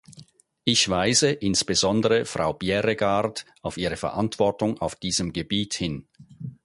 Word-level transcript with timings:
Ich 0.63 0.89
weise 0.89 1.29
insbesondere 1.29 2.25
Frau 2.25 2.53
Bjerregaard 2.53 3.45
auf 3.61 3.77
ihre 3.77 3.97
Verantwortung 3.97 4.79
auf 4.81 4.95
diesem 4.95 5.31
Gebiet 5.31 5.75
hin. 5.75 6.07